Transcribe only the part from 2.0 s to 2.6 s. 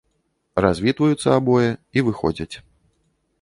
выходзяць.